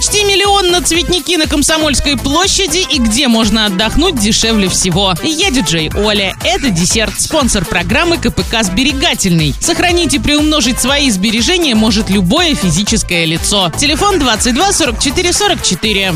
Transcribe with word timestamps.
Почти 0.00 0.24
миллион 0.24 0.70
на 0.70 0.80
цветники 0.80 1.36
на 1.36 1.46
Комсомольской 1.46 2.16
площади 2.16 2.86
и 2.90 2.98
где 2.98 3.28
можно 3.28 3.66
отдохнуть 3.66 4.18
дешевле 4.18 4.70
всего. 4.70 5.12
Я 5.22 5.50
диджей 5.50 5.90
Оля. 5.94 6.34
Это 6.42 6.70
десерт, 6.70 7.20
спонсор 7.20 7.66
программы 7.66 8.16
КПК 8.16 8.62
«Сберегательный». 8.62 9.54
Сохранить 9.60 10.14
и 10.14 10.18
приумножить 10.18 10.80
свои 10.80 11.10
сбережения 11.10 11.74
может 11.74 12.08
любое 12.08 12.54
физическое 12.54 13.26
лицо. 13.26 13.70
Телефон 13.76 14.18
22 14.18 14.72
44 14.72 15.32
44. 15.34 16.14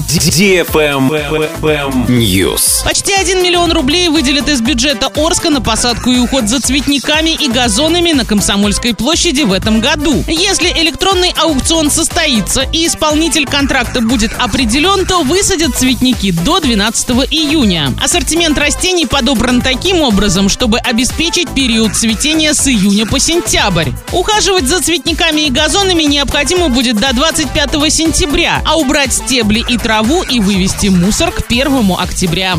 News. 2.08 2.84
Почти 2.84 3.12
1 3.12 3.42
миллион 3.42 3.70
рублей 3.70 4.08
выделят 4.08 4.48
из 4.48 4.62
бюджета 4.62 5.08
Орска 5.14 5.50
на 5.50 5.60
посадку 5.60 6.10
и 6.10 6.20
уход 6.20 6.48
за 6.48 6.58
цветниками 6.58 7.36
и 7.38 7.50
газонами 7.50 8.12
на 8.12 8.24
Комсомольской 8.24 8.94
площади 8.94 9.42
в 9.42 9.52
этом 9.52 9.82
году. 9.82 10.24
Если 10.26 10.70
электронный 10.70 11.34
аукцион 11.38 11.90
состоится 11.90 12.62
и 12.62 12.86
исполнитель 12.86 13.44
контракта 13.44 13.73
будет 14.02 14.32
определен, 14.38 15.04
то 15.06 15.22
высадят 15.22 15.76
цветники 15.76 16.30
до 16.30 16.60
12 16.60 17.10
июня. 17.30 17.92
Ассортимент 18.02 18.56
растений 18.58 19.06
подобран 19.06 19.60
таким 19.60 20.00
образом, 20.00 20.48
чтобы 20.48 20.78
обеспечить 20.78 21.48
период 21.54 21.94
цветения 21.94 22.54
с 22.54 22.68
июня 22.68 23.06
по 23.06 23.18
сентябрь. 23.18 23.90
Ухаживать 24.12 24.68
за 24.68 24.80
цветниками 24.80 25.42
и 25.42 25.50
газонами 25.50 26.04
необходимо 26.04 26.68
будет 26.68 26.96
до 26.96 27.12
25 27.12 27.92
сентября, 27.92 28.62
а 28.64 28.76
убрать 28.76 29.12
стебли 29.12 29.64
и 29.68 29.76
траву 29.76 30.22
и 30.22 30.40
вывести 30.40 30.88
мусор 30.88 31.32
к 31.32 31.44
1 31.48 31.92
октября. 31.98 32.56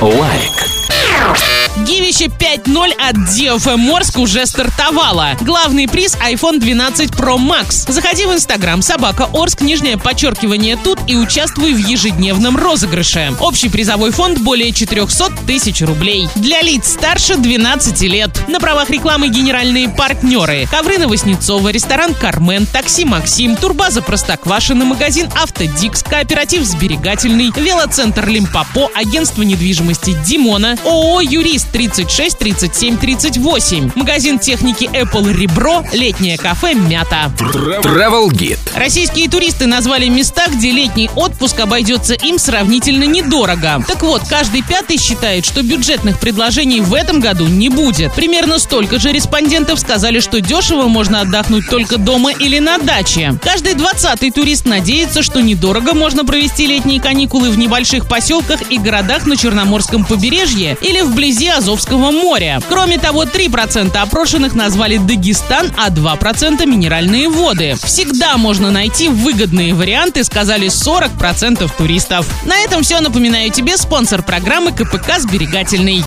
Лайк. 0.00 0.79
Гивище 2.10 2.26
5.0 2.26 2.92
от 2.98 3.16
DFM 3.16 3.76
Морск 3.76 4.18
уже 4.18 4.44
стартовало. 4.44 5.36
Главный 5.42 5.86
приз 5.86 6.16
iPhone 6.16 6.58
12 6.58 7.10
Pro 7.10 7.36
Max. 7.36 7.84
Заходи 7.86 8.26
в 8.26 8.32
Инстаграм 8.32 8.82
собака 8.82 9.28
Орск, 9.32 9.60
нижнее 9.60 9.96
подчеркивание 9.96 10.76
тут 10.76 10.98
и 11.06 11.14
участвуй 11.14 11.72
в 11.72 11.76
ежедневном 11.76 12.56
розыгрыше. 12.56 13.36
Общий 13.38 13.68
призовой 13.68 14.10
фонд 14.10 14.40
более 14.40 14.72
400 14.72 15.30
тысяч 15.46 15.82
рублей. 15.82 16.28
Для 16.34 16.62
лиц 16.62 16.88
старше 16.88 17.36
12 17.36 18.00
лет. 18.02 18.48
На 18.48 18.58
правах 18.58 18.90
рекламы 18.90 19.28
генеральные 19.28 19.88
партнеры. 19.88 20.66
Ковры 20.68 20.98
Новоснецова, 20.98 21.68
ресторан 21.68 22.14
Кармен, 22.14 22.66
такси 22.66 23.04
Максим, 23.04 23.54
турбаза 23.54 24.02
Простоквашино, 24.02 24.84
магазин 24.84 25.28
Автодикс, 25.40 26.02
кооператив 26.02 26.64
Сберегательный, 26.64 27.52
велоцентр 27.54 28.26
Лимпопо, 28.26 28.90
агентство 28.96 29.42
недвижимости 29.42 30.16
Димона, 30.26 30.76
ООО 30.84 31.20
«Юрист», 31.20 31.68
36 32.00 32.38
37 32.38 32.96
38. 32.96 33.90
Магазин 33.94 34.38
техники 34.38 34.84
Apple 34.84 35.34
Ребро, 35.34 35.84
летнее 35.92 36.38
кафе 36.38 36.72
Мята. 36.72 37.30
Travel 37.38 38.28
Guide. 38.30 38.58
Российские 38.74 39.28
туристы 39.28 39.66
назвали 39.66 40.08
места, 40.08 40.44
где 40.48 40.70
летний 40.70 41.10
отпуск 41.14 41.60
обойдется 41.60 42.14
им 42.14 42.38
сравнительно 42.38 43.04
недорого. 43.04 43.84
Так 43.86 44.02
вот, 44.02 44.22
каждый 44.26 44.62
пятый 44.62 44.96
считает, 44.96 45.44
что 45.44 45.62
бюджетных 45.62 46.18
предложений 46.18 46.80
в 46.80 46.94
этом 46.94 47.20
году 47.20 47.46
не 47.46 47.68
будет. 47.68 48.14
Примерно 48.14 48.58
столько 48.58 48.98
же 48.98 49.12
респондентов 49.12 49.78
сказали, 49.78 50.20
что 50.20 50.40
дешево 50.40 50.88
можно 50.88 51.20
отдохнуть 51.20 51.68
только 51.68 51.98
дома 51.98 52.32
или 52.32 52.60
на 52.60 52.78
даче. 52.78 53.38
Каждый 53.42 53.74
двадцатый 53.74 54.30
турист 54.30 54.64
надеется, 54.64 55.22
что 55.22 55.42
недорого 55.42 55.92
можно 55.92 56.24
провести 56.24 56.66
летние 56.66 57.00
каникулы 57.00 57.50
в 57.50 57.58
небольших 57.58 58.08
поселках 58.08 58.70
и 58.70 58.78
городах 58.78 59.26
на 59.26 59.36
Черноморском 59.36 60.06
побережье 60.06 60.78
или 60.80 61.02
вблизи 61.02 61.48
Азовского 61.48 61.89
моря. 61.98 62.62
Кроме 62.68 62.98
того, 62.98 63.24
3% 63.24 63.96
опрошенных 63.96 64.54
назвали 64.54 64.98
Дагестан, 64.98 65.72
а 65.76 65.90
2% 65.90 66.64
минеральные 66.64 67.28
воды. 67.28 67.74
Всегда 67.82 68.36
можно 68.36 68.70
найти 68.70 69.08
выгодные 69.08 69.74
варианты, 69.74 70.22
сказали 70.24 70.68
40% 70.68 71.70
туристов. 71.76 72.26
На 72.44 72.58
этом 72.60 72.82
все. 72.82 73.00
Напоминаю 73.00 73.50
тебе 73.50 73.76
спонсор 73.76 74.22
программы 74.22 74.72
КПК 74.72 75.18
«Сберегательный». 75.18 75.98